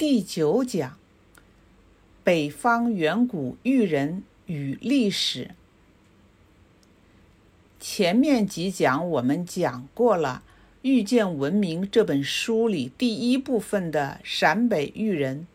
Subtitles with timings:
[0.00, 0.96] 第九讲：
[2.24, 5.50] 北方远古玉人与历史。
[7.78, 10.42] 前面几讲我们讲过了
[10.80, 15.46] 《遇见文明》这本书里第一部分的陕北玉人，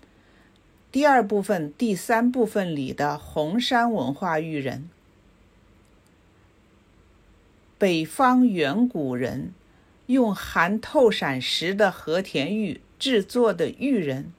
[0.91, 4.88] 第二部分、第三部分里的红山文化玉人。
[7.80, 9.55] 北方远古人
[10.05, 12.80] 用含透闪石的和田玉。
[12.98, 14.32] 制作的玉人，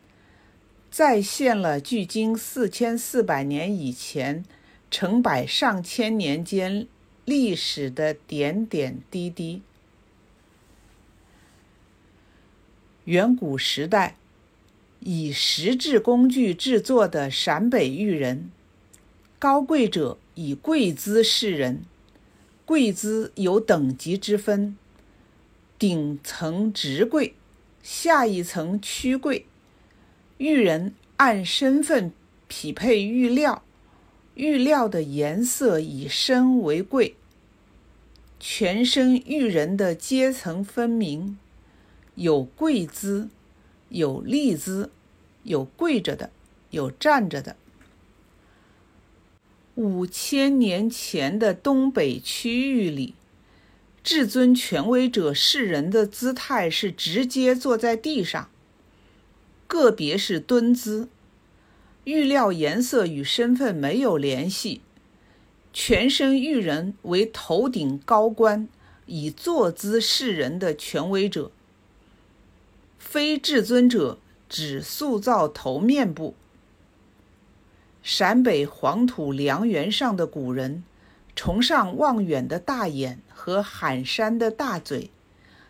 [0.90, 4.44] 再现了距今四千四百年以前、
[4.90, 6.86] 成百上千年间
[7.24, 9.62] 历史的点点滴滴。
[13.04, 14.16] 远古时代，
[15.00, 18.50] 以石制工具制作的陕北玉人，
[19.38, 21.84] 高贵者以贵姿示人，
[22.64, 24.76] 贵姿有等级之分，
[25.78, 27.34] 顶层直贵。
[27.88, 29.46] 下一层区贵，
[30.38, 32.10] 玉人按身份
[32.48, 33.62] 匹配玉料，
[34.34, 37.14] 玉料的颜色以深为贵。
[38.40, 41.38] 全身玉人的阶层分明，
[42.16, 43.28] 有跪姿，
[43.90, 44.90] 有立姿，
[45.44, 46.30] 有跪着的，
[46.70, 47.54] 有站着的。
[49.76, 53.14] 五千年前的东北区域里。
[54.06, 58.48] 至尊权威者示人的姿态是直接坐在地上，
[59.66, 61.08] 个别是蹲姿，
[62.04, 64.80] 玉料颜色与身份没有联系，
[65.72, 68.68] 全身玉人为头顶高官，
[69.06, 71.50] 以坐姿示人的权威者。
[73.00, 76.36] 非至尊者只塑造头面部。
[78.04, 80.84] 陕北黄土梁原上的古人。
[81.36, 85.10] 崇尚望远的大眼和喊山的大嘴，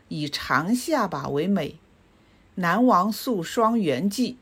[0.08, 1.76] 以长下巴为美。
[2.54, 4.36] 南王塑双圆髻，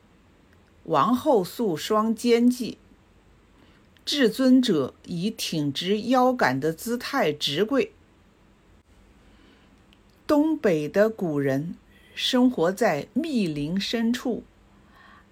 [0.85, 2.77] 王后塑双肩髻。
[4.05, 7.91] 至尊者以挺直腰杆的姿态直跪。
[10.27, 11.75] 东北的古人
[12.15, 14.45] 生活在密林深处，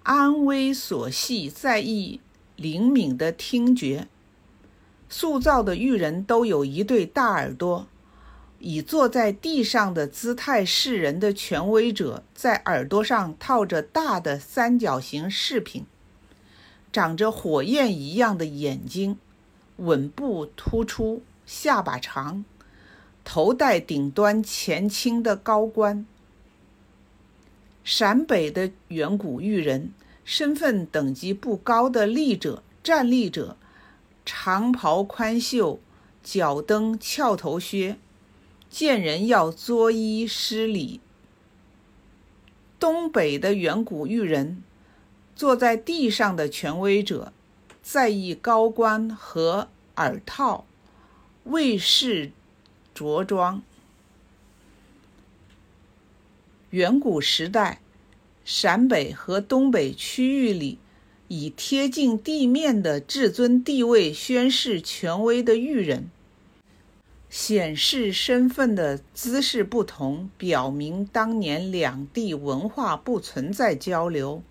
[0.01, 2.19] 安危所系在意
[2.55, 4.07] 灵敏的听觉。
[5.15, 7.85] 塑造的玉人都有一对大耳朵，
[8.57, 15.85] 以坐在地上的姿态示人的权威者，在耳朵上套着大的三角形饰品，
[16.91, 19.19] 长着火焰一样的眼睛，
[19.77, 22.43] 吻部突出，下巴长，
[23.23, 26.07] 头戴顶端前倾的高冠。
[27.83, 29.93] 陕北的远古玉人，
[30.25, 33.55] 身份等级不高的立者、站立者。
[34.25, 35.79] 长袍宽袖，
[36.23, 37.97] 脚蹬翘头靴，
[38.69, 41.01] 见人要作揖施礼。
[42.79, 44.63] 东北的远古玉人，
[45.35, 47.31] 坐在地上的权威者，
[47.81, 50.65] 在意高冠和耳套，
[51.43, 52.31] 卫士
[52.93, 53.61] 着装。
[56.71, 57.81] 远古时代，
[58.43, 60.79] 陕北和东北区域里。
[61.35, 66.11] 以贴近地面的至尊地位宣示权威的玉人，
[67.27, 74.43] 显示身份的姿势不同，表明当年两地文化不存在交流。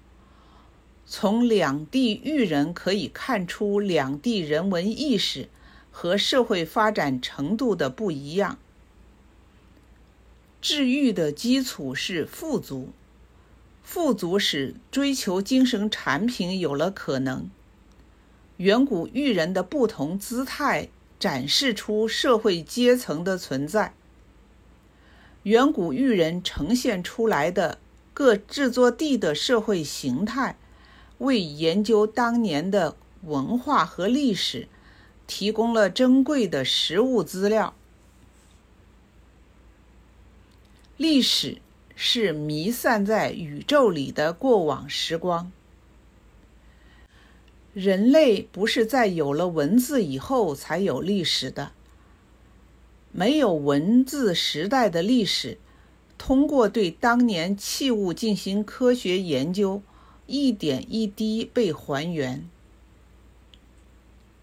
[1.07, 5.49] 从两地玉人可以看出两地人文意识
[5.93, 8.59] 和社会发展程度的不一样。
[10.61, 12.89] 治愈的基础是富足。
[13.83, 17.51] 富足使追求精神产品有了可能。
[18.59, 20.89] 远古玉人的不同姿态
[21.19, 23.95] 展示出社会阶层的存在。
[25.43, 27.79] 远古玉人呈现出来的
[28.15, 30.57] 各制作地的社会形态，
[31.19, 34.69] 为研究当年的文化和历史
[35.27, 37.75] 提供了珍贵的实物资料。
[40.97, 41.61] 历史。
[42.05, 45.53] 是弥散在宇宙里的过往时光。
[47.75, 51.71] 人类不是在有了文字以后才有历史的。
[53.13, 55.59] 没有文字时代的历史，
[56.19, 59.81] 通过对当年器物进行科学研究，
[60.27, 62.45] 一点一滴被还原。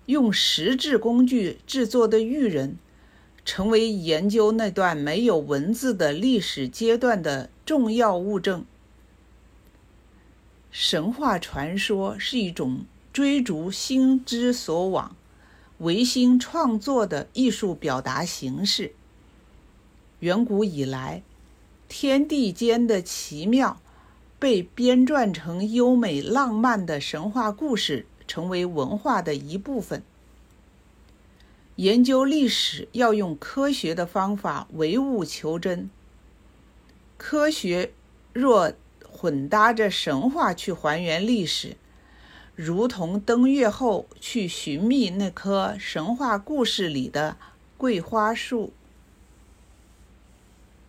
[0.06, 2.78] 用石质工具制作的玉人。
[3.46, 8.66] 成为研究那段没有文字的历史阶段的重要物证。
[10.72, 15.16] 神话传说是一种追逐心之所往、
[15.80, 18.94] 唯心创作的艺术表达形式。
[20.20, 21.24] 远古以来，
[21.88, 23.82] 天地间的奇妙
[24.38, 30.04] 被编撰成优美浪漫的神话故事，成为文化的一部分。
[31.80, 35.90] 研究历史要用科学的方法唯物求真。
[37.16, 37.94] 科学
[38.34, 38.74] 若
[39.10, 41.78] 混搭着神话去还原历史，
[42.54, 47.38] 如同登月后去寻觅那棵神话故事里的
[47.78, 48.74] 桂花树。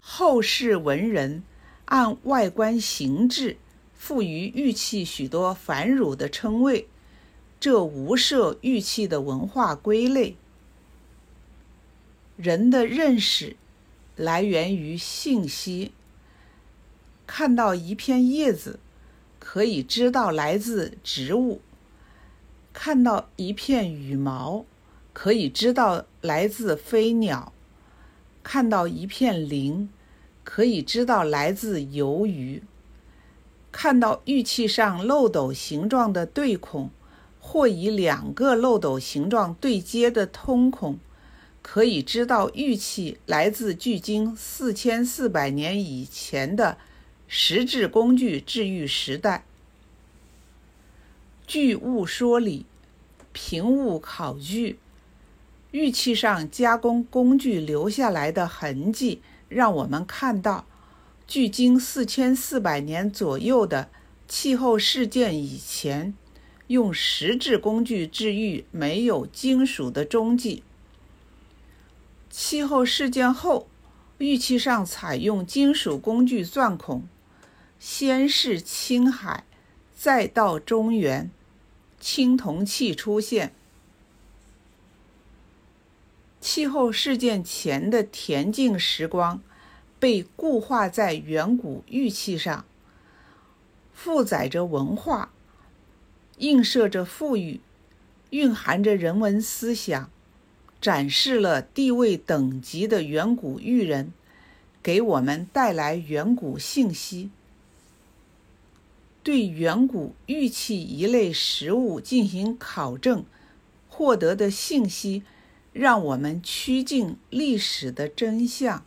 [0.01, 1.45] 后世文人
[1.85, 3.57] 按外观形制
[3.95, 6.89] 赋予玉器许多繁缛的称谓，
[7.61, 10.35] 这无涉玉器的文化归类。
[12.43, 13.57] 人的认识
[14.17, 15.93] 来源于信息。
[17.27, 18.81] 看到一片叶子，
[19.39, 21.61] 可以知道来自植物；
[22.73, 24.65] 看到一片羽毛，
[25.13, 27.53] 可以知道来自飞鸟；
[28.43, 29.91] 看到一片鳞，
[30.43, 32.63] 可以知道来自鱿鱼；
[33.71, 36.91] 看到玉器上漏斗形状的对孔，
[37.39, 40.99] 或以两个漏斗形状对接的通孔，
[41.63, 46.79] 可以知道玉器来自距今四千四百年以前的。
[47.33, 49.45] 石质工具治愈时代，
[51.47, 52.67] 据物说理，
[53.33, 54.81] 凭物考据，
[55.71, 60.67] 玉器上加工工具留下来的痕迹，让我们看到，
[61.25, 63.89] 距今四千四百年左右的
[64.27, 66.13] 气候事件以前，
[66.67, 70.65] 用石质工具治愈没有金属的踪迹；
[72.31, 73.69] 气候事件后，
[74.19, 77.09] 玉器上采用金属工具钻孔。
[77.81, 79.45] 先是青海，
[79.97, 81.31] 再到中原，
[81.99, 83.53] 青铜器出现。
[86.41, 89.43] 气候事件前的恬静时光，
[89.99, 92.65] 被固化在远古玉器上，
[93.93, 95.31] 负载着文化，
[96.37, 97.61] 映射着富裕，
[98.31, 100.11] 蕴含着人文思想，
[100.81, 104.13] 展示了地位等级的远古玉人，
[104.83, 107.31] 给我们带来远古信息。
[109.23, 113.25] 对远古玉器一类实物进行考证，
[113.89, 115.23] 获得的信息，
[115.75, 118.83] 让我们趋近历史的真相。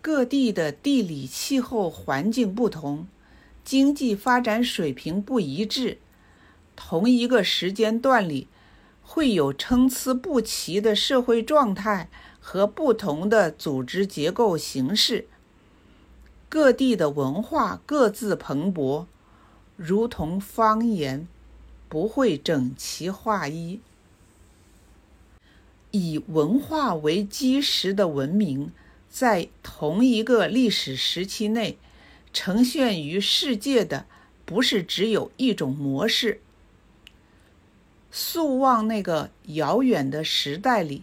[0.00, 3.06] 各地的地理气候环境不同，
[3.62, 5.98] 经济发展水平不一致，
[6.74, 8.48] 同一个时间段里，
[9.02, 12.08] 会有参差不齐的社会状态
[12.40, 15.26] 和不同的组织结构形式。
[16.48, 19.06] 各地的文化各自蓬勃，
[19.76, 21.26] 如同方言，
[21.88, 23.80] 不会整齐划一。
[25.90, 28.72] 以文化为基石的文明，
[29.10, 31.76] 在同一个历史时期内，
[32.32, 34.06] 呈现于世界的
[34.46, 36.40] 不是只有一种模式。
[38.14, 41.02] 溯望那个遥远的时代里，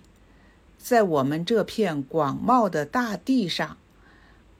[0.77, 3.77] 在我们这片广袤的大地上。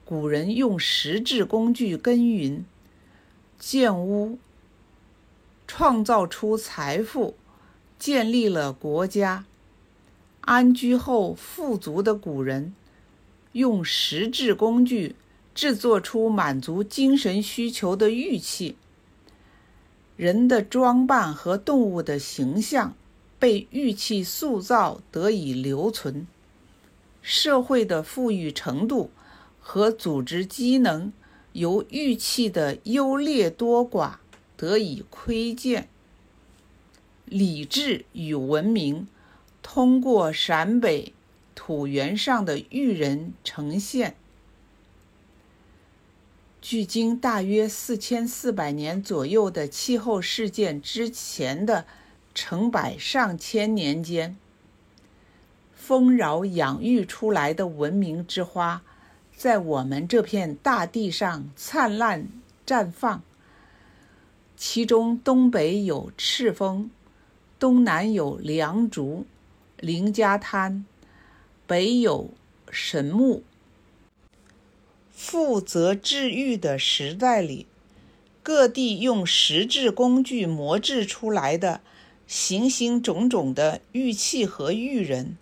[0.04, 2.64] 古人用石质工具耕耘、
[3.60, 4.40] 建屋，
[5.68, 7.36] 创造出财富，
[7.96, 9.44] 建立了国家。
[10.40, 12.74] 安居后富足的古人，
[13.52, 15.14] 用石质工具
[15.54, 18.74] 制作出满足精神需求的玉器。
[20.20, 22.94] 人的装扮和动物的形象
[23.38, 26.26] 被玉器塑造得以留存。
[27.22, 29.10] 社会的富裕程度。
[29.60, 31.12] 和组织机能
[31.52, 34.14] 由玉器的优劣多寡
[34.56, 35.88] 得以窥见。
[37.24, 39.06] 礼制与文明
[39.62, 41.12] 通过陕北
[41.54, 44.16] 土原上的玉人呈现。
[46.60, 51.86] 距今大约四千四百年左右的气候事件之前的
[52.34, 54.36] 成百上千年间，
[55.74, 58.82] 丰饶养育出来的文明之花。
[59.34, 62.28] 在我们这片大地上灿烂
[62.66, 63.22] 绽放。
[64.54, 66.90] 其中，东北有赤峰，
[67.58, 69.24] 东南有良渚、
[69.78, 70.84] 凌家滩，
[71.66, 72.28] 北有
[72.70, 73.42] 神木。
[75.22, 77.66] 负责治玉的时代里，
[78.42, 81.82] 各地用石制工具磨制出来的
[82.26, 85.36] 形形种种的玉器和玉人，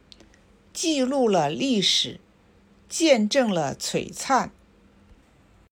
[0.73, 2.19] 记录了历史。
[2.89, 4.51] 见证了璀璨。